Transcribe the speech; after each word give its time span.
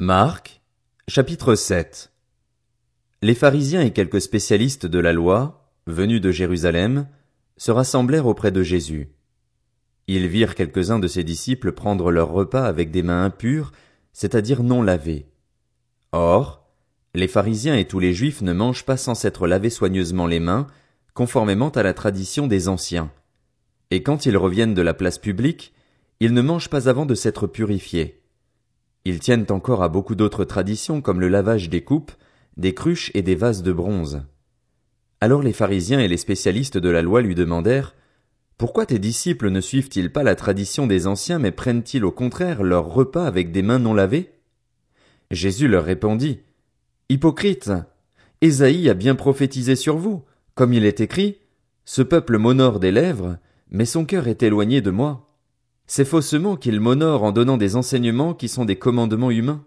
Marc, 0.00 0.62
chapitre 1.08 1.56
7 1.56 2.12
Les 3.20 3.34
pharisiens 3.34 3.80
et 3.80 3.90
quelques 3.90 4.20
spécialistes 4.20 4.86
de 4.86 5.00
la 5.00 5.12
loi, 5.12 5.72
venus 5.88 6.20
de 6.20 6.30
Jérusalem, 6.30 7.08
se 7.56 7.72
rassemblèrent 7.72 8.28
auprès 8.28 8.52
de 8.52 8.62
Jésus. 8.62 9.08
Ils 10.06 10.28
virent 10.28 10.54
quelques-uns 10.54 11.00
de 11.00 11.08
ses 11.08 11.24
disciples 11.24 11.72
prendre 11.72 12.12
leur 12.12 12.30
repas 12.30 12.64
avec 12.64 12.92
des 12.92 13.02
mains 13.02 13.24
impures, 13.24 13.72
c'est-à-dire 14.12 14.62
non 14.62 14.82
lavées. 14.82 15.26
Or, 16.12 16.70
les 17.12 17.26
pharisiens 17.26 17.74
et 17.74 17.88
tous 17.88 17.98
les 17.98 18.14
juifs 18.14 18.40
ne 18.40 18.52
mangent 18.52 18.84
pas 18.84 18.96
sans 18.96 19.16
s'être 19.16 19.48
lavés 19.48 19.68
soigneusement 19.68 20.28
les 20.28 20.38
mains, 20.38 20.68
conformément 21.12 21.70
à 21.70 21.82
la 21.82 21.92
tradition 21.92 22.46
des 22.46 22.68
anciens. 22.68 23.10
Et 23.90 24.04
quand 24.04 24.26
ils 24.26 24.36
reviennent 24.36 24.74
de 24.74 24.82
la 24.82 24.94
place 24.94 25.18
publique, 25.18 25.74
ils 26.20 26.34
ne 26.34 26.40
mangent 26.40 26.70
pas 26.70 26.88
avant 26.88 27.04
de 27.04 27.16
s'être 27.16 27.48
purifiés. 27.48 28.22
Ils 29.08 29.20
tiennent 29.20 29.46
encore 29.48 29.82
à 29.82 29.88
beaucoup 29.88 30.14
d'autres 30.14 30.44
traditions 30.44 31.00
comme 31.00 31.18
le 31.18 31.28
lavage 31.28 31.70
des 31.70 31.80
coupes, 31.80 32.12
des 32.58 32.74
cruches 32.74 33.10
et 33.14 33.22
des 33.22 33.36
vases 33.36 33.62
de 33.62 33.72
bronze. 33.72 34.20
Alors 35.22 35.42
les 35.42 35.54
pharisiens 35.54 35.98
et 35.98 36.08
les 36.08 36.18
spécialistes 36.18 36.76
de 36.76 36.90
la 36.90 37.00
loi 37.00 37.22
lui 37.22 37.34
demandèrent 37.34 37.94
Pourquoi 38.58 38.84
tes 38.84 38.98
disciples 38.98 39.48
ne 39.48 39.62
suivent-ils 39.62 40.12
pas 40.12 40.24
la 40.24 40.34
tradition 40.34 40.86
des 40.86 41.06
anciens 41.06 41.38
mais 41.38 41.52
prennent-ils 41.52 42.04
au 42.04 42.12
contraire 42.12 42.62
leur 42.62 42.84
repas 42.84 43.24
avec 43.24 43.50
des 43.50 43.62
mains 43.62 43.78
non 43.78 43.94
lavées? 43.94 44.30
Jésus 45.30 45.68
leur 45.68 45.84
répondit 45.84 46.40
Hypocrite! 47.08 47.70
Ésaïe 48.42 48.90
a 48.90 48.94
bien 48.94 49.14
prophétisé 49.14 49.74
sur 49.74 49.96
vous, 49.96 50.22
comme 50.54 50.74
il 50.74 50.84
est 50.84 51.00
écrit, 51.00 51.38
Ce 51.86 52.02
peuple 52.02 52.36
m'honore 52.36 52.78
des 52.78 52.92
lèvres, 52.92 53.38
mais 53.70 53.86
son 53.86 54.04
cœur 54.04 54.28
est 54.28 54.42
éloigné 54.42 54.82
de 54.82 54.90
moi. 54.90 55.27
C'est 55.90 56.04
faussement 56.04 56.56
qu'il 56.56 56.80
m'honore 56.80 57.22
en 57.22 57.32
donnant 57.32 57.56
des 57.56 57.74
enseignements 57.74 58.34
qui 58.34 58.48
sont 58.48 58.66
des 58.66 58.76
commandements 58.76 59.30
humains. 59.30 59.64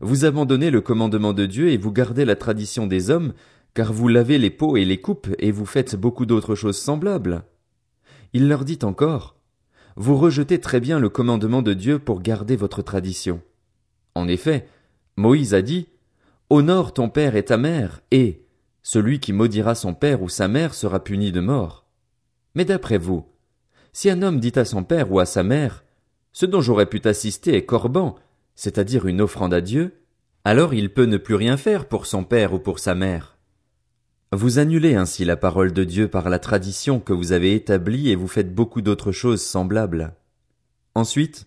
Vous 0.00 0.24
abandonnez 0.24 0.70
le 0.70 0.80
commandement 0.80 1.32
de 1.32 1.44
Dieu 1.44 1.70
et 1.70 1.76
vous 1.76 1.90
gardez 1.90 2.24
la 2.24 2.36
tradition 2.36 2.86
des 2.86 3.10
hommes, 3.10 3.34
car 3.74 3.92
vous 3.92 4.06
lavez 4.06 4.38
les 4.38 4.50
pots 4.50 4.76
et 4.76 4.84
les 4.84 5.00
coupes 5.00 5.26
et 5.40 5.50
vous 5.50 5.66
faites 5.66 5.96
beaucoup 5.96 6.24
d'autres 6.24 6.54
choses 6.54 6.78
semblables. 6.78 7.42
Il 8.32 8.46
leur 8.48 8.64
dit 8.64 8.78
encore, 8.84 9.34
vous 9.96 10.16
rejetez 10.16 10.60
très 10.60 10.78
bien 10.78 11.00
le 11.00 11.08
commandement 11.08 11.62
de 11.62 11.74
Dieu 11.74 11.98
pour 11.98 12.22
garder 12.22 12.54
votre 12.54 12.82
tradition. 12.82 13.42
En 14.14 14.28
effet, 14.28 14.68
Moïse 15.16 15.52
a 15.52 15.62
dit, 15.62 15.88
Honore 16.48 16.94
ton 16.94 17.08
père 17.08 17.34
et 17.34 17.44
ta 17.44 17.56
mère, 17.56 18.02
et 18.12 18.44
celui 18.84 19.18
qui 19.18 19.32
maudira 19.32 19.74
son 19.74 19.94
père 19.94 20.22
ou 20.22 20.28
sa 20.28 20.46
mère 20.46 20.74
sera 20.74 21.02
puni 21.02 21.32
de 21.32 21.40
mort. 21.40 21.86
Mais 22.54 22.64
d'après 22.64 22.98
vous, 22.98 23.26
si 23.94 24.10
un 24.10 24.22
homme 24.22 24.40
dit 24.40 24.52
à 24.56 24.64
son 24.64 24.82
père 24.82 25.10
ou 25.12 25.20
à 25.20 25.24
sa 25.24 25.44
mère, 25.44 25.84
ce 26.32 26.46
dont 26.46 26.60
j'aurais 26.60 26.86
pu 26.86 27.00
t'assister 27.00 27.54
est 27.54 27.64
corban, 27.64 28.16
c'est-à-dire 28.56 29.06
une 29.06 29.20
offrande 29.20 29.54
à 29.54 29.60
Dieu, 29.60 29.94
alors 30.44 30.74
il 30.74 30.92
peut 30.92 31.06
ne 31.06 31.16
plus 31.16 31.36
rien 31.36 31.56
faire 31.56 31.86
pour 31.86 32.04
son 32.04 32.24
père 32.24 32.52
ou 32.52 32.58
pour 32.58 32.80
sa 32.80 32.96
mère. 32.96 33.38
Vous 34.32 34.58
annulez 34.58 34.96
ainsi 34.96 35.24
la 35.24 35.36
parole 35.36 35.72
de 35.72 35.84
Dieu 35.84 36.08
par 36.08 36.28
la 36.28 36.40
tradition 36.40 36.98
que 36.98 37.12
vous 37.12 37.30
avez 37.30 37.54
établie 37.54 38.10
et 38.10 38.16
vous 38.16 38.26
faites 38.26 38.52
beaucoup 38.52 38.82
d'autres 38.82 39.12
choses 39.12 39.40
semblables. 39.40 40.12
Ensuite, 40.96 41.46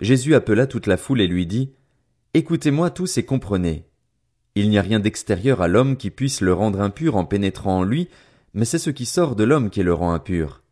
Jésus 0.00 0.34
appela 0.34 0.66
toute 0.66 0.88
la 0.88 0.96
foule 0.96 1.20
et 1.20 1.28
lui 1.28 1.46
dit, 1.46 1.70
Écoutez-moi 2.34 2.90
tous 2.90 3.16
et 3.16 3.24
comprenez. 3.24 3.84
Il 4.56 4.70
n'y 4.70 4.78
a 4.78 4.82
rien 4.82 4.98
d'extérieur 4.98 5.62
à 5.62 5.68
l'homme 5.68 5.96
qui 5.96 6.10
puisse 6.10 6.40
le 6.40 6.52
rendre 6.52 6.80
impur 6.80 7.14
en 7.14 7.24
pénétrant 7.24 7.78
en 7.78 7.82
lui, 7.84 8.08
mais 8.54 8.64
c'est 8.64 8.78
ce 8.78 8.90
qui 8.90 9.06
sort 9.06 9.36
de 9.36 9.44
l'homme 9.44 9.70
qui 9.70 9.84
le 9.84 9.94
rend 9.94 10.12
impur. 10.12 10.62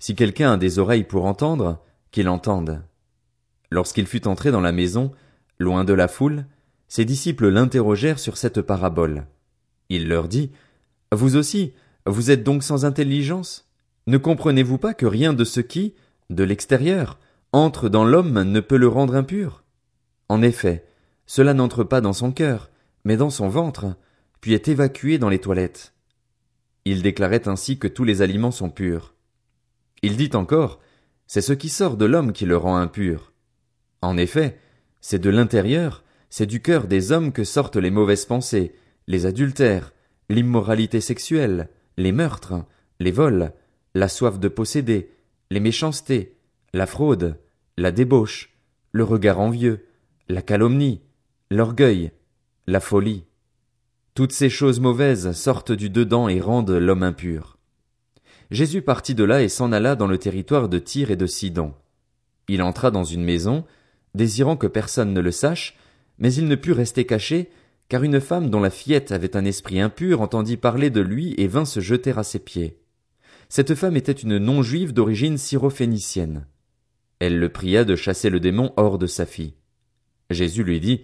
Si 0.00 0.16
quelqu'un 0.16 0.54
a 0.54 0.56
des 0.56 0.78
oreilles 0.78 1.04
pour 1.04 1.26
entendre, 1.26 1.78
qu'il 2.10 2.28
entende. 2.28 2.82
Lorsqu'il 3.70 4.06
fut 4.06 4.26
entré 4.26 4.50
dans 4.50 4.60
la 4.60 4.72
maison, 4.72 5.12
loin 5.58 5.84
de 5.84 5.92
la 5.92 6.08
foule, 6.08 6.46
ses 6.88 7.04
disciples 7.04 7.48
l'interrogèrent 7.48 8.18
sur 8.18 8.36
cette 8.36 8.62
parabole. 8.62 9.26
Il 9.90 10.08
leur 10.08 10.26
dit, 10.26 10.50
Vous 11.12 11.36
aussi, 11.36 11.74
vous 12.06 12.30
êtes 12.30 12.42
donc 12.42 12.62
sans 12.62 12.84
intelligence? 12.84 13.70
Ne 14.06 14.16
comprenez-vous 14.16 14.78
pas 14.78 14.94
que 14.94 15.06
rien 15.06 15.34
de 15.34 15.44
ce 15.44 15.60
qui, 15.60 15.94
de 16.30 16.44
l'extérieur, 16.44 17.18
entre 17.52 17.88
dans 17.88 18.04
l'homme 18.04 18.42
ne 18.42 18.60
peut 18.60 18.78
le 18.78 18.88
rendre 18.88 19.14
impur? 19.14 19.64
En 20.28 20.40
effet, 20.42 20.86
cela 21.26 21.52
n'entre 21.54 21.84
pas 21.84 22.00
dans 22.00 22.14
son 22.14 22.32
cœur, 22.32 22.70
mais 23.04 23.16
dans 23.16 23.30
son 23.30 23.48
ventre, 23.48 23.94
puis 24.40 24.54
est 24.54 24.66
évacué 24.66 25.18
dans 25.18 25.28
les 25.28 25.40
toilettes. 25.40 25.92
Il 26.86 27.02
déclarait 27.02 27.48
ainsi 27.48 27.78
que 27.78 27.86
tous 27.86 28.04
les 28.04 28.22
aliments 28.22 28.50
sont 28.50 28.70
purs. 28.70 29.14
Il 30.02 30.16
dit 30.16 30.30
encore, 30.34 30.80
c'est 31.26 31.40
ce 31.40 31.52
qui 31.52 31.68
sort 31.68 31.96
de 31.96 32.06
l'homme 32.06 32.32
qui 32.32 32.46
le 32.46 32.56
rend 32.56 32.76
impur. 32.76 33.32
En 34.02 34.16
effet, 34.16 34.58
c'est 35.00 35.18
de 35.18 35.30
l'intérieur, 35.30 36.04
c'est 36.28 36.46
du 36.46 36.62
cœur 36.62 36.86
des 36.86 37.12
hommes 37.12 37.32
que 37.32 37.44
sortent 37.44 37.76
les 37.76 37.90
mauvaises 37.90 38.24
pensées, 38.24 38.74
les 39.06 39.26
adultères, 39.26 39.92
l'immoralité 40.28 41.00
sexuelle, 41.00 41.68
les 41.96 42.12
meurtres, 42.12 42.64
les 42.98 43.10
vols, 43.10 43.52
la 43.94 44.08
soif 44.08 44.38
de 44.38 44.48
posséder, 44.48 45.10
les 45.50 45.60
méchancetés, 45.60 46.36
la 46.72 46.86
fraude, 46.86 47.38
la 47.76 47.90
débauche, 47.90 48.50
le 48.92 49.04
regard 49.04 49.40
envieux, 49.40 49.86
la 50.28 50.42
calomnie, 50.42 51.00
l'orgueil, 51.50 52.12
la 52.66 52.80
folie. 52.80 53.24
Toutes 54.14 54.32
ces 54.32 54.50
choses 54.50 54.80
mauvaises 54.80 55.32
sortent 55.32 55.72
du 55.72 55.90
dedans 55.90 56.28
et 56.28 56.40
rendent 56.40 56.70
l'homme 56.70 57.02
impur. 57.02 57.58
Jésus 58.50 58.82
partit 58.82 59.14
de 59.14 59.24
là 59.24 59.42
et 59.42 59.48
s'en 59.48 59.70
alla 59.72 59.94
dans 59.94 60.08
le 60.08 60.18
territoire 60.18 60.68
de 60.68 60.78
Tyr 60.78 61.10
et 61.10 61.16
de 61.16 61.26
Sidon. 61.26 61.72
Il 62.48 62.62
entra 62.62 62.90
dans 62.90 63.04
une 63.04 63.22
maison, 63.22 63.64
désirant 64.14 64.56
que 64.56 64.66
personne 64.66 65.12
ne 65.12 65.20
le 65.20 65.30
sache, 65.30 65.76
mais 66.18 66.34
il 66.34 66.48
ne 66.48 66.56
put 66.56 66.72
rester 66.72 67.06
caché, 67.06 67.50
car 67.88 68.02
une 68.02 68.20
femme 68.20 68.50
dont 68.50 68.60
la 68.60 68.70
fillette 68.70 69.12
avait 69.12 69.36
un 69.36 69.44
esprit 69.44 69.80
impur 69.80 70.20
entendit 70.20 70.56
parler 70.56 70.90
de 70.90 71.00
lui 71.00 71.34
et 71.38 71.46
vint 71.46 71.64
se 71.64 71.80
jeter 71.80 72.12
à 72.16 72.24
ses 72.24 72.40
pieds. 72.40 72.78
Cette 73.48 73.74
femme 73.74 73.96
était 73.96 74.12
une 74.12 74.38
non-juive 74.38 74.92
d'origine 74.92 75.38
syrophénicienne. 75.38 76.46
Elle 77.20 77.38
le 77.38 77.48
pria 77.48 77.84
de 77.84 77.96
chasser 77.96 78.30
le 78.30 78.40
démon 78.40 78.72
hors 78.76 78.98
de 78.98 79.06
sa 79.06 79.26
fille. 79.26 79.54
Jésus 80.30 80.64
lui 80.64 80.80
dit, 80.80 81.02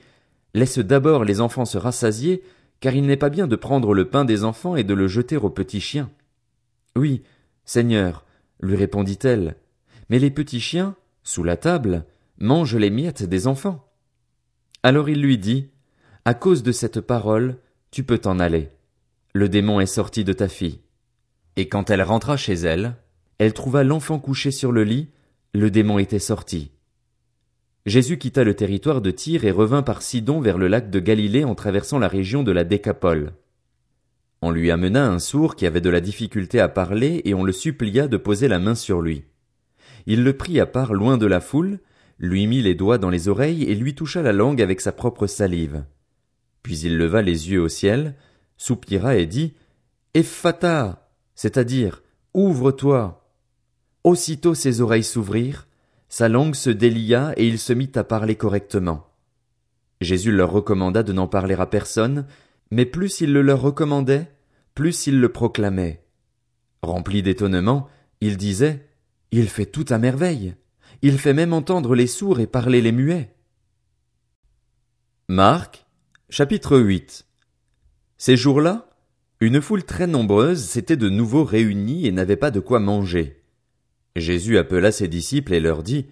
Laisse 0.54 0.78
d'abord 0.78 1.24
les 1.24 1.40
enfants 1.40 1.64
se 1.64 1.76
rassasier, 1.76 2.42
car 2.80 2.94
il 2.94 3.04
n'est 3.04 3.16
pas 3.16 3.30
bien 3.30 3.46
de 3.46 3.56
prendre 3.56 3.94
le 3.94 4.08
pain 4.08 4.24
des 4.24 4.44
enfants 4.44 4.76
et 4.76 4.84
de 4.84 4.94
le 4.94 5.06
jeter 5.06 5.36
aux 5.36 5.50
petits 5.50 5.80
chiens. 5.80 6.10
Oui, 6.96 7.22
Seigneur, 7.66 8.24
lui 8.60 8.76
répondit-elle, 8.76 9.56
mais 10.08 10.18
les 10.18 10.30
petits 10.30 10.60
chiens, 10.60 10.96
sous 11.24 11.44
la 11.44 11.56
table, 11.56 12.04
mangent 12.38 12.76
les 12.76 12.90
miettes 12.90 13.24
des 13.24 13.46
enfants. 13.48 13.84
Alors 14.82 15.08
il 15.08 15.20
lui 15.20 15.36
dit, 15.36 15.68
À 16.24 16.32
cause 16.32 16.62
de 16.62 16.72
cette 16.72 17.00
parole, 17.00 17.58
tu 17.90 18.04
peux 18.04 18.18
t'en 18.18 18.38
aller. 18.38 18.70
Le 19.34 19.48
démon 19.48 19.80
est 19.80 19.86
sorti 19.86 20.22
de 20.22 20.32
ta 20.32 20.48
fille. 20.48 20.80
Et 21.56 21.68
quand 21.68 21.90
elle 21.90 22.02
rentra 22.02 22.36
chez 22.36 22.54
elle, 22.54 22.94
elle 23.38 23.52
trouva 23.52 23.82
l'enfant 23.82 24.18
couché 24.18 24.50
sur 24.50 24.70
le 24.72 24.84
lit, 24.84 25.10
le 25.52 25.70
démon 25.70 25.98
était 25.98 26.18
sorti. 26.18 26.70
Jésus 27.84 28.18
quitta 28.18 28.44
le 28.44 28.54
territoire 28.54 29.00
de 29.00 29.10
Tyr 29.10 29.44
et 29.44 29.50
revint 29.50 29.82
par 29.82 30.02
Sidon 30.02 30.40
vers 30.40 30.58
le 30.58 30.68
lac 30.68 30.90
de 30.90 31.00
Galilée 31.00 31.44
en 31.44 31.54
traversant 31.54 31.98
la 31.98 32.08
région 32.08 32.42
de 32.42 32.52
la 32.52 32.64
Décapole. 32.64 33.32
On 34.42 34.50
lui 34.50 34.70
amena 34.70 35.06
un 35.06 35.18
sourd 35.18 35.56
qui 35.56 35.66
avait 35.66 35.80
de 35.80 35.90
la 35.90 36.00
difficulté 36.00 36.60
à 36.60 36.68
parler 36.68 37.22
et 37.24 37.34
on 37.34 37.44
le 37.44 37.52
supplia 37.52 38.08
de 38.08 38.16
poser 38.16 38.48
la 38.48 38.58
main 38.58 38.74
sur 38.74 39.00
lui. 39.00 39.24
Il 40.06 40.22
le 40.22 40.36
prit 40.36 40.60
à 40.60 40.66
part 40.66 40.92
loin 40.92 41.16
de 41.16 41.26
la 41.26 41.40
foule, 41.40 41.80
lui 42.18 42.46
mit 42.46 42.62
les 42.62 42.74
doigts 42.74 42.98
dans 42.98 43.10
les 43.10 43.28
oreilles 43.28 43.64
et 43.64 43.74
lui 43.74 43.94
toucha 43.94 44.22
la 44.22 44.32
langue 44.32 44.62
avec 44.62 44.80
sa 44.80 44.92
propre 44.92 45.26
salive. 45.26 45.84
Puis 46.62 46.78
il 46.80 46.98
leva 46.98 47.22
les 47.22 47.50
yeux 47.50 47.60
au 47.60 47.68
ciel, 47.68 48.14
soupira 48.56 49.16
et 49.16 49.26
dit, 49.26 49.54
Ephata, 50.14 51.10
c'est-à-dire, 51.34 52.02
ouvre-toi. 52.34 53.28
Aussitôt 54.04 54.54
ses 54.54 54.80
oreilles 54.80 55.04
s'ouvrirent, 55.04 55.66
sa 56.08 56.28
langue 56.28 56.54
se 56.54 56.70
délia 56.70 57.32
et 57.36 57.46
il 57.46 57.58
se 57.58 57.72
mit 57.72 57.90
à 57.96 58.04
parler 58.04 58.36
correctement. 58.36 59.08
Jésus 60.00 60.30
leur 60.30 60.50
recommanda 60.50 61.02
de 61.02 61.12
n'en 61.12 61.26
parler 61.26 61.54
à 61.54 61.66
personne, 61.66 62.26
mais 62.70 62.86
plus 62.86 63.20
il 63.20 63.32
le 63.32 63.42
leur 63.42 63.60
recommandait, 63.60 64.30
plus 64.74 65.06
il 65.06 65.20
le 65.20 65.30
proclamait. 65.30 66.04
Rempli 66.82 67.22
d'étonnement, 67.22 67.88
il 68.20 68.36
disait 68.36 68.86
Il 69.32 69.48
fait 69.48 69.66
tout 69.66 69.84
à 69.88 69.98
merveille. 69.98 70.54
Il 71.02 71.18
fait 71.18 71.34
même 71.34 71.52
entendre 71.52 71.94
les 71.94 72.06
sourds 72.06 72.40
et 72.40 72.46
parler 72.46 72.80
les 72.80 72.92
muets. 72.92 73.34
Marc, 75.28 75.86
chapitre 76.30 76.78
8 76.78 77.26
Ces 78.16 78.36
jours-là, 78.36 78.90
une 79.40 79.60
foule 79.60 79.84
très 79.84 80.06
nombreuse 80.06 80.64
s'était 80.64 80.96
de 80.96 81.10
nouveau 81.10 81.44
réunie 81.44 82.06
et 82.06 82.12
n'avait 82.12 82.36
pas 82.36 82.50
de 82.50 82.60
quoi 82.60 82.80
manger. 82.80 83.42
Jésus 84.16 84.56
appela 84.56 84.92
ses 84.92 85.08
disciples 85.08 85.52
et 85.52 85.60
leur 85.60 85.82
dit 85.82 86.06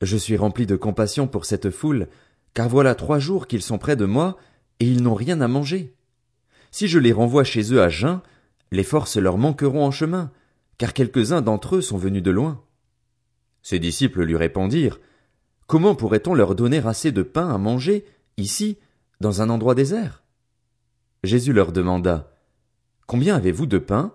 Je 0.00 0.16
suis 0.16 0.36
rempli 0.36 0.66
de 0.66 0.76
compassion 0.76 1.26
pour 1.26 1.44
cette 1.44 1.70
foule, 1.70 2.08
car 2.54 2.68
voilà 2.68 2.94
trois 2.94 3.18
jours 3.18 3.46
qu'ils 3.46 3.62
sont 3.62 3.76
près 3.76 3.96
de 3.96 4.06
moi, 4.06 4.38
et 4.80 4.86
ils 4.86 5.02
n'ont 5.02 5.14
rien 5.14 5.40
à 5.40 5.48
manger. 5.48 5.94
Si 6.70 6.88
je 6.88 6.98
les 6.98 7.12
renvoie 7.12 7.44
chez 7.44 7.72
eux 7.72 7.82
à 7.82 7.88
jeun, 7.88 8.20
les 8.70 8.82
forces 8.82 9.16
leur 9.16 9.38
manqueront 9.38 9.84
en 9.84 9.90
chemin, 9.90 10.30
car 10.78 10.92
quelques-uns 10.92 11.42
d'entre 11.42 11.76
eux 11.76 11.80
sont 11.80 11.96
venus 11.96 12.22
de 12.22 12.30
loin. 12.30 12.62
Ses 13.62 13.78
disciples 13.78 14.24
lui 14.24 14.36
répondirent, 14.36 15.00
Comment 15.66 15.94
pourrait-on 15.94 16.34
leur 16.34 16.54
donner 16.54 16.78
assez 16.86 17.10
de 17.10 17.22
pain 17.22 17.48
à 17.48 17.56
manger 17.56 18.04
ici, 18.36 18.78
dans 19.20 19.40
un 19.40 19.48
endroit 19.48 19.74
désert? 19.74 20.22
Jésus 21.22 21.52
leur 21.52 21.72
demanda, 21.72 22.30
Combien 23.06 23.36
avez-vous 23.36 23.66
de 23.66 23.78
pains? 23.78 24.12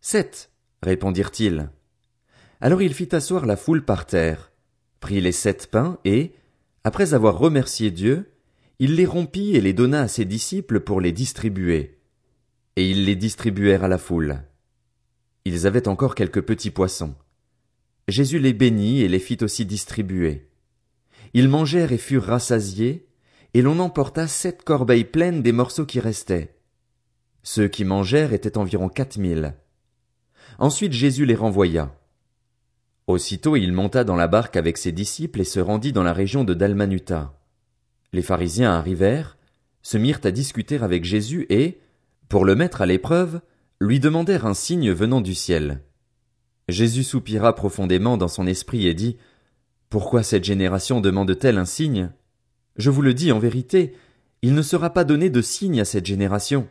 Sept, 0.00 0.50
répondirent-ils. 0.82 1.70
Alors 2.60 2.82
il 2.82 2.94
fit 2.94 3.14
asseoir 3.14 3.46
la 3.46 3.56
foule 3.56 3.84
par 3.84 4.06
terre, 4.06 4.50
prit 5.00 5.20
les 5.20 5.32
sept 5.32 5.70
pains 5.70 5.98
et, 6.04 6.34
après 6.84 7.14
avoir 7.14 7.38
remercié 7.38 7.90
Dieu, 7.90 8.30
il 8.78 8.96
les 8.96 9.06
rompit 9.06 9.56
et 9.56 9.60
les 9.62 9.72
donna 9.72 10.02
à 10.02 10.08
ses 10.08 10.26
disciples 10.26 10.80
pour 10.80 11.00
les 11.00 11.12
distribuer. 11.12 11.98
Et 12.76 12.90
ils 12.90 13.06
les 13.06 13.16
distribuèrent 13.16 13.84
à 13.84 13.88
la 13.88 13.96
foule. 13.96 14.42
Ils 15.46 15.66
avaient 15.66 15.88
encore 15.88 16.14
quelques 16.14 16.42
petits 16.42 16.70
poissons. 16.70 17.14
Jésus 18.06 18.38
les 18.38 18.52
bénit 18.52 19.00
et 19.00 19.08
les 19.08 19.18
fit 19.18 19.38
aussi 19.42 19.64
distribuer. 19.64 20.50
Ils 21.32 21.48
mangèrent 21.48 21.92
et 21.92 21.98
furent 21.98 22.24
rassasiés, 22.24 23.08
et 23.54 23.62
l'on 23.62 23.78
emporta 23.78 24.28
sept 24.28 24.62
corbeilles 24.62 25.04
pleines 25.04 25.42
des 25.42 25.52
morceaux 25.52 25.86
qui 25.86 25.98
restaient. 25.98 26.54
Ceux 27.42 27.68
qui 27.68 27.84
mangèrent 27.84 28.34
étaient 28.34 28.58
environ 28.58 28.90
quatre 28.90 29.16
mille. 29.16 29.54
Ensuite 30.58 30.92
Jésus 30.92 31.24
les 31.24 31.34
renvoya. 31.34 31.98
Aussitôt 33.06 33.56
il 33.56 33.72
monta 33.72 34.04
dans 34.04 34.16
la 34.16 34.26
barque 34.26 34.56
avec 34.56 34.76
ses 34.76 34.92
disciples 34.92 35.40
et 35.40 35.44
se 35.44 35.60
rendit 35.60 35.92
dans 35.92 36.02
la 36.02 36.12
région 36.12 36.44
de 36.44 36.52
Dalmanuta. 36.54 37.35
Les 38.12 38.22
pharisiens 38.22 38.72
arrivèrent, 38.72 39.36
se 39.82 39.98
mirent 39.98 40.20
à 40.24 40.30
discuter 40.30 40.78
avec 40.78 41.04
Jésus 41.04 41.46
et, 41.48 41.80
pour 42.28 42.44
le 42.44 42.54
mettre 42.54 42.82
à 42.82 42.86
l'épreuve, 42.86 43.40
lui 43.80 44.00
demandèrent 44.00 44.46
un 44.46 44.54
signe 44.54 44.90
venant 44.90 45.20
du 45.20 45.34
ciel. 45.34 45.82
Jésus 46.68 47.04
soupira 47.04 47.54
profondément 47.54 48.16
dans 48.16 48.28
son 48.28 48.46
esprit 48.46 48.86
et 48.86 48.94
dit, 48.94 49.16
Pourquoi 49.90 50.22
cette 50.22 50.44
génération 50.44 51.00
demande-t-elle 51.00 51.58
un 51.58 51.64
signe? 51.64 52.10
Je 52.76 52.90
vous 52.90 53.02
le 53.02 53.14
dis 53.14 53.32
en 53.32 53.38
vérité, 53.38 53.94
il 54.42 54.54
ne 54.54 54.62
sera 54.62 54.90
pas 54.90 55.04
donné 55.04 55.30
de 55.30 55.40
signe 55.40 55.80
à 55.80 55.84
cette 55.84 56.06
génération. 56.06 56.68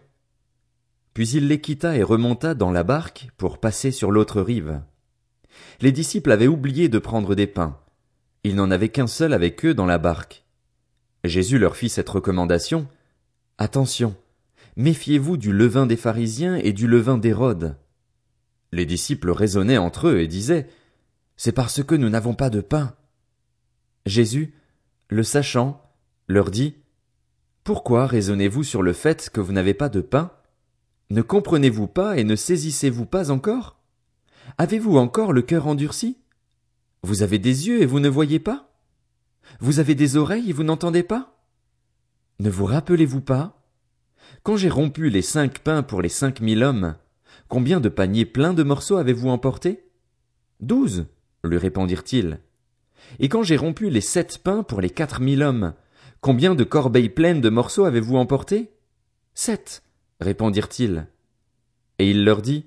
Puis 1.14 1.30
il 1.30 1.48
les 1.48 1.62
quitta 1.62 1.96
et 1.96 2.04
remonta 2.04 2.54
dans 2.54 2.72
la 2.72 2.84
barque 2.84 3.30
pour 3.38 3.60
passer 3.60 3.92
sur 3.92 4.12
l'autre 4.12 4.42
rive. 4.42 4.82
Les 5.80 5.92
disciples 5.92 6.32
avaient 6.32 6.48
oublié 6.48 6.90
de 6.90 7.00
prendre 7.00 7.36
des 7.36 7.48
pains. 7.48 7.80
Il 8.44 8.56
n'en 8.56 8.70
avait 8.70 8.90
qu'un 8.90 9.08
seul 9.08 9.34
avec 9.34 9.66
eux 9.66 9.74
dans 9.74 9.86
la 9.86 9.98
barque. 9.98 10.45
Jésus 11.28 11.58
leur 11.58 11.76
fit 11.76 11.90
cette 11.90 12.10
recommandation. 12.10 12.88
Attention, 13.58 14.16
méfiez-vous 14.76 15.38
du 15.38 15.52
levain 15.52 15.86
des 15.86 15.96
pharisiens 15.96 16.56
et 16.56 16.74
du 16.74 16.88
levain 16.88 17.18
d'Hérode. 17.18 17.78
Les 18.72 18.86
disciples 18.86 19.32
raisonnaient 19.32 19.78
entre 19.78 20.08
eux 20.08 20.20
et 20.20 20.28
disaient, 20.28 20.68
C'est 21.38 21.52
parce 21.52 21.84
que 21.84 21.96
nous 21.96 22.10
n'avons 22.10 22.34
pas 22.34 22.50
de 22.50 22.62
pain. 22.62 22.96
Jésus, 24.06 24.54
le 25.10 25.24
sachant, 25.24 25.82
leur 26.28 26.52
dit, 26.52 26.76
Pourquoi 27.64 28.08
raisonnez-vous 28.08 28.64
sur 28.64 28.84
le 28.84 28.94
fait 28.94 29.30
que 29.30 29.40
vous 29.42 29.54
n'avez 29.54 29.74
pas 29.74 29.90
de 29.90 30.02
pain? 30.02 30.32
Ne 31.10 31.22
comprenez-vous 31.22 31.88
pas 31.88 32.18
et 32.18 32.24
ne 32.24 32.36
saisissez-vous 32.36 33.06
pas 33.06 33.32
encore? 33.32 33.80
Avez-vous 34.58 34.98
encore 34.98 35.34
le 35.34 35.42
cœur 35.42 35.68
endurci? 35.68 36.18
Vous 37.04 37.22
avez 37.22 37.40
des 37.40 37.68
yeux 37.68 37.82
et 37.82 37.86
vous 37.86 38.00
ne 38.00 38.10
voyez 38.10 38.40
pas? 38.40 38.75
Vous 39.60 39.80
avez 39.80 39.96
des 39.96 40.18
oreilles 40.18 40.50
et 40.50 40.54
vous 40.54 40.64
n'entendez 40.64 41.04
pas? 41.04 41.38
Ne 42.40 42.50
vous 42.50 42.66
rappelez-vous 42.66 43.22
pas? 43.22 43.62
Quand 44.44 44.58
j'ai 44.58 44.70
rompu 44.70 45.10
les 45.10 45.22
cinq 45.22 45.60
pains 45.60 45.84
pour 45.84 46.02
les 46.02 46.10
cinq 46.10 46.42
mille 46.42 46.64
hommes, 46.64 46.96
combien 47.48 47.80
de 47.80 47.90
paniers 47.90 48.26
pleins 48.26 48.54
de 48.54 48.64
morceaux 48.64 48.98
avez-vous 48.98 49.30
emporté? 49.30 49.86
Douze, 50.60 51.06
lui 51.44 51.58
répondirent-ils. 51.58 52.40
Et 53.20 53.30
quand 53.30 53.44
j'ai 53.44 53.58
rompu 53.58 53.90
les 53.90 54.02
sept 54.02 54.40
pains 54.40 54.64
pour 54.64 54.82
les 54.82 54.90
quatre 54.90 55.22
mille 55.22 55.44
hommes, 55.44 55.74
combien 56.22 56.56
de 56.56 56.64
corbeilles 56.64 57.10
pleines 57.10 57.42
de 57.42 57.50
morceaux 57.50 57.86
avez-vous 57.86 58.18
emporté? 58.18 58.72
Sept 59.34 59.84
répondirent-ils. 60.20 61.08
Et 62.00 62.10
il 62.10 62.26
leur 62.26 62.42
dit, 62.42 62.66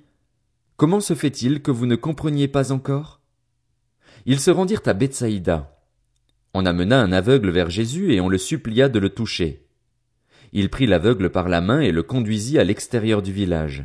Comment 0.79 1.01
se 1.01 1.15
fait-il 1.15 1.61
que 1.61 1.73
vous 1.73 1.87
ne 1.87 1.97
compreniez 1.97 2.47
pas 2.47 2.71
encore? 2.71 3.21
Ils 4.27 4.39
se 4.39 4.53
rendirent 4.53 4.83
à 4.87 4.93
Bethsaïda. 4.93 5.77
On 6.55 6.67
amena 6.67 7.01
un 7.01 7.13
aveugle 7.13 7.51
vers 7.51 7.71
Jésus 7.71 8.13
et 8.13 8.21
on 8.21 8.29
le 8.29 8.39
supplia 8.39 8.89
de 8.89 8.99
le 8.99 9.11
toucher. 9.11 9.67
Il 10.53 10.71
prit 10.71 10.87
l'aveugle 10.87 11.31
par 11.31 11.49
la 11.49 11.61
main 11.61 11.81
et 11.81 11.93
le 11.93 12.03
conduisit 12.03 12.59
à 12.59 12.65
l'extérieur 12.65 13.23
du 13.23 13.33
village. 13.33 13.85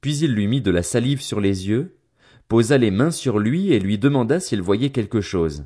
Puis 0.00 0.18
il 0.18 0.34
lui 0.34 0.48
mit 0.48 0.60
de 0.60 0.70
la 0.70 0.82
salive 0.82 1.22
sur 1.22 1.40
les 1.40 1.68
yeux, 1.68 1.96
posa 2.48 2.78
les 2.78 2.90
mains 2.90 3.10
sur 3.10 3.38
lui 3.38 3.72
et 3.72 3.78
lui 3.78 3.98
demanda 3.98 4.40
s'il 4.40 4.60
voyait 4.60 4.90
quelque 4.90 5.20
chose. 5.20 5.64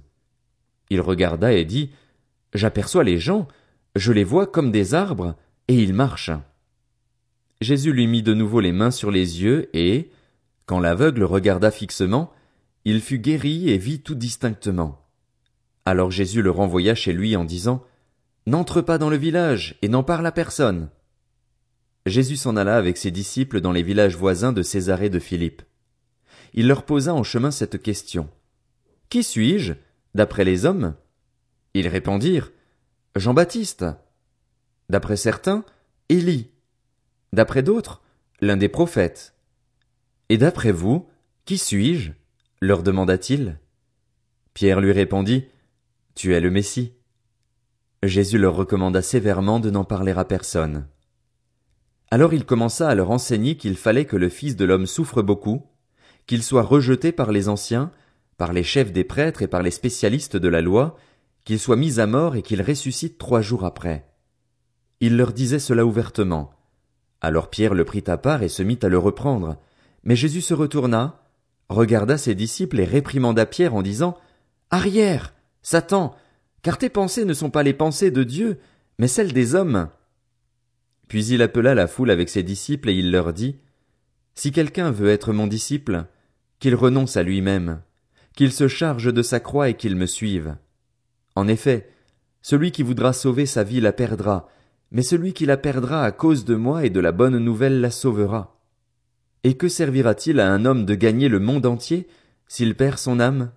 Il 0.91 1.01
regarda 1.01 1.53
et 1.53 1.65
dit, 1.65 1.91
J'aperçois 2.55 3.05
les 3.05 3.19
gens, 3.19 3.49
je 3.97 4.13
les 4.13 4.25
vois 4.25 4.47
comme 4.47 4.71
des 4.71 4.95
arbres, 4.95 5.35
et 5.67 5.75
ils 5.75 5.93
marchent. 5.93 6.31
Jésus 7.61 7.93
lui 7.93 8.07
mit 8.07 8.23
de 8.23 8.35
nouveau 8.35 8.61
les 8.61 8.73
mains 8.73 8.91
sur 8.91 9.11
les 9.11 9.43
yeux 9.43 9.69
et, 9.77 10.11
quand 10.67 10.79
l'aveugle 10.79 11.25
regarda 11.25 11.71
fixement, 11.71 12.33
il 12.85 13.01
fut 13.01 13.19
guéri 13.19 13.71
et 13.71 13.79
vit 13.79 14.01
tout 14.01 14.15
distinctement. 14.15 15.08
Alors 15.89 16.11
Jésus 16.11 16.43
le 16.43 16.51
renvoya 16.51 16.95
chez 16.95 17.15
lui 17.15 17.35
en 17.35 17.47
disant, 17.47 17.83
N'entre 18.45 18.83
pas 18.83 18.99
dans 18.99 19.09
le 19.09 19.17
village 19.17 19.79
et 19.81 19.89
n'en 19.89 20.03
parle 20.03 20.27
à 20.27 20.33
personne. 20.33 20.91
Jésus 22.05 22.37
s'en 22.37 22.57
alla 22.57 22.77
avec 22.77 22.99
ses 22.99 23.11
disciples 23.11 23.63
dans 23.63 23.73
les 23.73 23.83
villages 23.83 24.15
voisins 24.15 24.53
de 24.53 24.63
Césarée 24.63 25.09
de 25.09 25.19
Philippe. 25.19 25.63
Il 26.53 26.69
leur 26.69 26.83
posa 26.83 27.15
en 27.15 27.23
chemin 27.23 27.51
cette 27.51 27.81
question. 27.81 28.29
Qui 29.09 29.23
suis-je, 29.23 29.73
d'après 30.15 30.45
les 30.45 30.67
hommes? 30.67 30.95
Ils 31.73 31.89
répondirent, 31.89 32.53
Jean-Baptiste. 33.17 33.87
D'après 34.91 35.17
certains, 35.17 35.65
Élie 36.11 36.51
D'après 37.33 37.63
d'autres, 37.63 38.03
l'un 38.43 38.59
des 38.59 38.69
prophètes. 38.69 39.33
Et 40.29 40.37
d'après 40.37 40.71
vous, 40.71 41.09
qui 41.47 41.57
suis-je? 41.57 42.13
leur 42.61 42.83
demanda-t-il. 42.83 43.59
Pierre 44.53 44.83
lui 44.83 44.93
répondit, 44.93 45.47
Tu 46.19 46.35
es 46.35 46.41
le 46.41 46.51
Messie. 46.51 46.95
Jésus 48.03 48.39
leur 48.39 48.57
recommanda 48.57 49.03
sévèrement 49.03 49.61
de 49.61 49.71
n'en 49.71 49.85
parler 49.85 50.11
à 50.11 50.25
personne. 50.25 50.89
Alors 52.11 52.35
il 52.35 52.45
commença 52.45 52.89
à 52.89 52.97
leur 52.97 53.13
enseigner 53.13 53.57
qu'il 53.57 53.77
fallait 53.77 54.05
que 54.05 54.17
le 54.17 54.29
Fils 54.29 54.57
de 54.57 54.65
l'homme 54.65 54.89
souffre 54.89 55.23
beaucoup, 55.23 55.63
qu'il 56.27 56.43
soit 56.43 56.65
rejeté 56.65 57.13
par 57.13 57.31
les 57.31 57.49
anciens, 57.49 57.93
par 58.37 58.53
les 58.53 58.65
chefs 58.65 58.93
des 58.93 59.05
prêtres 59.05 59.43
et 59.43 59.47
par 59.47 59.63
les 59.63 59.71
spécialistes 59.71 60.37
de 60.37 60.49
la 60.49 60.61
loi, 60.61 60.97
qu'il 61.45 61.61
soit 61.61 61.77
mis 61.77 62.01
à 62.01 62.09
mort 62.09 62.35
et 62.35 62.43
qu'il 62.43 62.63
ressuscite 62.63 63.17
trois 63.17 63.41
jours 63.41 63.65
après. 63.65 64.11
Il 64.99 65.17
leur 65.17 65.33
disait 65.33 65.61
cela 65.61 65.87
ouvertement, 65.87 66.51
alors 67.21 67.49
Pierre 67.49 67.75
le 67.75 67.85
prit 67.85 68.03
à 68.09 68.17
part 68.17 68.43
et 68.43 68.49
se 68.49 68.65
mit 68.65 68.81
à 68.83 68.89
le 68.89 68.99
reprendre. 68.99 69.57
Mais 70.03 70.17
Jésus 70.17 70.41
se 70.41 70.55
retourna, 70.55 71.23
regarda 71.69 72.19
ses 72.19 72.35
disciples 72.35 72.81
et 72.81 72.85
réprimanda 72.85 73.47
Pierre 73.47 73.77
en 73.77 73.83
disant, 73.83 74.19
Arrière, 74.71 75.33
Satan, 75.71 76.17
car 76.63 76.79
tes 76.79 76.89
pensées 76.89 77.27
ne 77.27 77.35
sont 77.35 77.51
pas 77.51 77.63
les 77.63 77.75
pensées 77.75 78.11
de 78.11 78.25
Dieu, 78.25 78.59
mais 78.99 79.07
celles 79.07 79.35
des 79.35 79.55
hommes. 79.55 79.91
Puis 81.09 81.27
il 81.27 81.43
appela 81.43 81.75
la 81.75 81.87
foule 81.87 82.11
avec 82.11 82.31
ses 82.31 82.43
disciples 82.43 82.89
et 82.89 82.95
il 82.95 83.11
leur 83.11 83.35
dit, 83.35 83.59
Si 84.35 84.51
quelqu'un 84.51 84.91
veut 84.91 85.11
être 85.11 85.35
mon 85.35 85.47
disciple, 85.47 86.07
qu'il 86.59 86.75
renonce 86.75 87.19
à 87.19 87.23
lui-même, 87.23 87.83
qu'il 88.35 88.51
se 88.51 88.67
charge 88.67 89.13
de 89.13 89.21
sa 89.21 89.41
croix 89.41 89.69
et 89.69 89.75
qu'il 89.75 89.95
me 89.95 90.07
suive. 90.07 90.57
En 91.37 91.47
effet, 91.47 91.91
celui 92.41 92.73
qui 92.73 92.83
voudra 92.83 93.13
sauver 93.13 93.45
sa 93.45 93.63
vie 93.63 93.83
la 93.83 93.93
perdra, 93.93 94.49
mais 94.91 95.03
celui 95.03 95.35
qui 95.35 95.45
la 95.45 95.59
perdra 95.59 96.03
à 96.03 96.13
cause 96.13 96.47
de 96.47 96.55
moi 96.55 96.87
et 96.87 96.91
de 96.91 97.01
la 97.01 97.13
bonne 97.13 97.37
nouvelle 97.37 97.83
la 97.83 97.91
sauvera. 97.91 98.59
Et 99.45 99.59
que 99.59 99.69
servira-t-il 99.69 100.41
à 100.41 100.51
un 100.51 100.65
homme 100.65 100.87
de 100.87 100.95
gagner 100.95 101.29
le 101.29 101.41
monde 101.41 101.67
entier 101.67 102.09
s'il 102.47 102.75
perd 102.75 102.97
son 102.97 103.21
âme? 103.21 103.51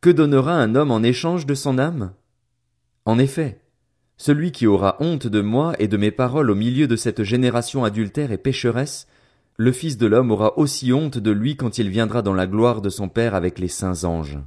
Que 0.00 0.08
donnera 0.08 0.54
un 0.54 0.76
homme 0.76 0.92
en 0.92 1.02
échange 1.02 1.44
de 1.44 1.52
son 1.52 1.76
âme? 1.76 2.14
En 3.04 3.18
effet, 3.18 3.60
celui 4.16 4.50
qui 4.50 4.66
aura 4.66 4.96
honte 4.98 5.26
de 5.26 5.42
moi 5.42 5.74
et 5.78 5.88
de 5.88 5.98
mes 5.98 6.10
paroles 6.10 6.50
au 6.50 6.54
milieu 6.54 6.88
de 6.88 6.96
cette 6.96 7.22
génération 7.22 7.84
adultère 7.84 8.32
et 8.32 8.38
pécheresse, 8.38 9.06
le 9.58 9.72
Fils 9.72 9.98
de 9.98 10.06
l'homme 10.06 10.30
aura 10.30 10.56
aussi 10.58 10.94
honte 10.94 11.18
de 11.18 11.30
lui 11.30 11.54
quand 11.54 11.76
il 11.76 11.90
viendra 11.90 12.22
dans 12.22 12.32
la 12.32 12.46
gloire 12.46 12.80
de 12.80 12.88
son 12.88 13.10
Père 13.10 13.34
avec 13.34 13.58
les 13.58 13.68
saints 13.68 14.04
anges. 14.04 14.38